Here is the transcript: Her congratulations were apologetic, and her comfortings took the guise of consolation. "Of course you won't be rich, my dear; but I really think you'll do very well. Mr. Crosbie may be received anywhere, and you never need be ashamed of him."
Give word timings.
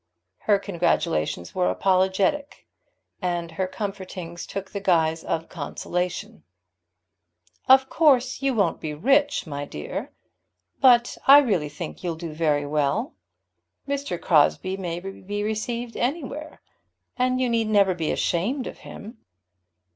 Her 0.39 0.57
congratulations 0.57 1.53
were 1.53 1.69
apologetic, 1.69 2.65
and 3.21 3.51
her 3.51 3.67
comfortings 3.67 4.47
took 4.47 4.71
the 4.71 4.79
guise 4.79 5.23
of 5.23 5.47
consolation. 5.47 6.41
"Of 7.69 7.87
course 7.87 8.41
you 8.41 8.55
won't 8.55 8.79
be 8.81 8.95
rich, 8.95 9.45
my 9.45 9.63
dear; 9.63 10.11
but 10.79 11.19
I 11.27 11.37
really 11.37 11.69
think 11.69 12.03
you'll 12.03 12.15
do 12.15 12.33
very 12.33 12.65
well. 12.65 13.13
Mr. 13.87 14.19
Crosbie 14.19 14.75
may 14.75 14.99
be 14.99 15.43
received 15.43 15.95
anywhere, 15.95 16.63
and 17.15 17.39
you 17.39 17.47
never 17.63 17.91
need 17.91 17.97
be 17.99 18.11
ashamed 18.11 18.65
of 18.65 18.79
him." 18.79 19.19